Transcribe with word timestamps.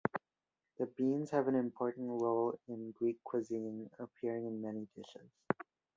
The 0.79 0.87
beans 0.87 1.29
have 1.29 1.47
an 1.47 1.53
important 1.53 2.09
role 2.09 2.59
in 2.67 2.89
Greek 2.89 3.23
cuisine, 3.23 3.87
appearing 3.99 4.47
in 4.47 4.59
many 4.59 4.87
dishes. 4.95 5.29